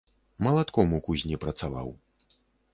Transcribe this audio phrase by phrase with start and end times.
[0.47, 1.95] Малатком у кузні працаваў.